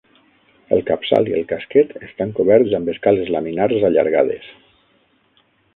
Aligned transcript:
El 0.77 0.79
capçal 0.87 1.29
i 1.33 1.35
el 1.41 1.45
casquet 1.51 1.93
estan 2.09 2.33
coberts 2.41 2.75
amb 2.81 2.91
escales 2.97 3.33
laminars 3.37 3.87
allargades. 3.93 4.53